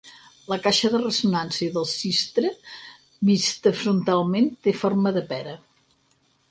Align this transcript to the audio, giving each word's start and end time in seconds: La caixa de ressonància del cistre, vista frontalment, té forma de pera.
La 0.51 0.57
caixa 0.67 0.89
de 0.93 1.01
ressonància 1.01 1.75
del 1.75 1.85
cistre, 1.91 2.51
vista 3.33 3.75
frontalment, 3.83 4.53
té 4.69 4.79
forma 4.85 5.19
de 5.21 5.29
pera. 5.35 5.57